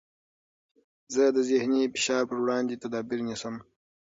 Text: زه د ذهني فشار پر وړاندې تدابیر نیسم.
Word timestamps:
زه 1.13 1.23
د 1.35 1.37
ذهني 1.49 1.81
فشار 1.93 2.21
پر 2.29 2.37
وړاندې 2.41 2.81
تدابیر 2.83 3.19
نیسم. 3.27 3.55